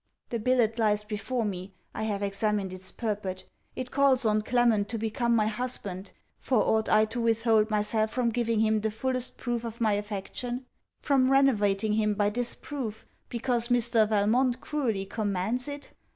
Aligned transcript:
The 0.31 0.39
billet 0.39 0.79
lies 0.79 1.03
before 1.03 1.45
me, 1.45 1.75
I 1.93 2.01
have 2.01 2.23
examined 2.23 2.73
its 2.73 2.91
purport. 2.91 3.45
It 3.75 3.91
calls 3.91 4.25
on 4.25 4.41
Clement 4.41 4.89
to 4.89 4.97
become 4.97 5.35
my 5.35 5.45
husband. 5.45 6.11
For 6.39 6.57
ought 6.57 6.89
I 6.89 7.05
to 7.05 7.21
withhold 7.21 7.69
myself 7.69 8.09
from 8.09 8.29
giving 8.29 8.61
him 8.61 8.81
the 8.81 8.89
fullest 8.89 9.37
proof 9.37 9.63
of 9.63 9.79
my 9.79 9.93
affection, 9.93 10.65
from 11.03 11.31
renovating 11.31 11.93
him 11.93 12.15
by 12.15 12.31
this 12.31 12.55
proof, 12.55 13.05
because 13.29 13.67
Mr. 13.67 14.09
Valmont 14.09 14.59
cruelly 14.59 15.05
commands 15.05 15.67
it? 15.67 15.91